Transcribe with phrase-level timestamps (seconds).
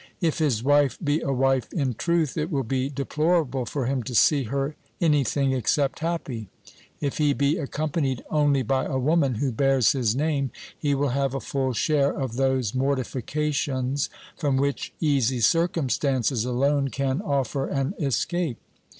[0.19, 4.15] If his wife be a wife in truth it will be deplorable for him to
[4.15, 6.49] see her anything except happy;
[6.99, 11.35] if he be accompanied only by a woman who bears his name, he will have
[11.35, 17.67] a full share of those mortifications from which easy circumstances alone can 304 OBERMANN offer
[17.67, 18.57] an escape.